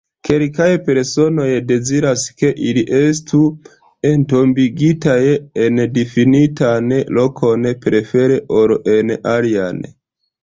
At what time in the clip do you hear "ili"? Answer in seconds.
2.69-2.83